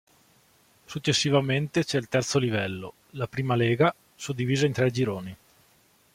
Successivamente 0.83 1.85
c'è 1.85 1.99
il 1.99 2.09
terzo 2.09 2.39
livello, 2.39 2.93
la 3.11 3.27
Prima 3.27 3.53
Lega, 3.53 3.93
suddivisa 4.15 4.65
in 4.65 4.73
tre 4.73 4.89
gironi. 4.89 5.37